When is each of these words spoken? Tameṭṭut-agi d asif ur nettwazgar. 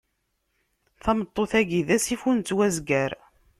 Tameṭṭut-agi 1.03 1.81
d 1.87 1.89
asif 1.95 2.21
ur 2.29 2.35
nettwazgar. 2.37 3.11